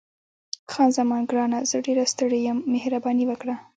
[0.71, 3.55] خان زمان: ګرانه، زه ډېره ستړې یم، مهرباني وکړه.